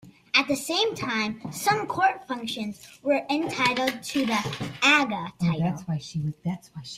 At 0.33 0.47
the 0.47 0.55
same 0.55 0.95
time 0.95 1.51
some 1.51 1.85
court 1.85 2.27
functionaries 2.27 2.87
were 3.03 3.23
entitled 3.29 4.01
to 4.01 4.25
the 4.25 4.71
"agha" 4.81 5.31
title. 5.39 5.77